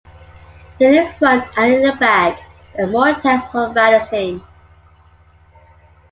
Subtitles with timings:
[0.79, 2.39] In the front and in the back
[2.75, 4.41] there are more tanks for balancing.